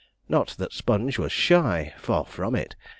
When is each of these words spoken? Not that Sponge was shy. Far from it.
Not 0.27 0.55
that 0.57 0.73
Sponge 0.73 1.19
was 1.19 1.31
shy. 1.31 1.93
Far 1.99 2.25
from 2.25 2.55
it. 2.55 2.75